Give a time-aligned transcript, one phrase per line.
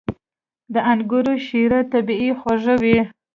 [0.73, 2.97] •د انګورو شیره طبیعي خوږه وي.